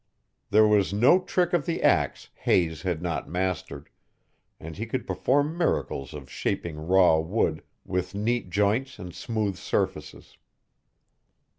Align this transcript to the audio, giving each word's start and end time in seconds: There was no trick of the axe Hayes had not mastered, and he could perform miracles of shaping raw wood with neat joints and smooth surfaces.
There 0.49 0.67
was 0.67 0.91
no 0.91 1.19
trick 1.19 1.53
of 1.53 1.67
the 1.67 1.83
axe 1.83 2.29
Hayes 2.33 2.81
had 2.81 3.03
not 3.03 3.29
mastered, 3.29 3.87
and 4.59 4.75
he 4.75 4.87
could 4.87 5.05
perform 5.05 5.55
miracles 5.55 6.15
of 6.15 6.27
shaping 6.27 6.79
raw 6.87 7.19
wood 7.19 7.61
with 7.85 8.15
neat 8.15 8.49
joints 8.49 8.97
and 8.97 9.13
smooth 9.13 9.57
surfaces. 9.57 10.37